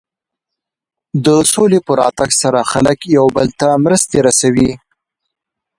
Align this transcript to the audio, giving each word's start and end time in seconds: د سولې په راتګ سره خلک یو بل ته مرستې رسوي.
د 1.25 1.27
سولې 1.53 1.79
په 1.87 1.91
راتګ 2.01 2.29
سره 2.41 2.59
خلک 2.71 2.99
یو 3.17 3.25
بل 3.35 3.47
ته 3.59 3.67
مرستې 3.85 4.17
رسوي. 4.27 4.71